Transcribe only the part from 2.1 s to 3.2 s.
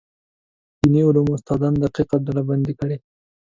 ډلبندي کړي.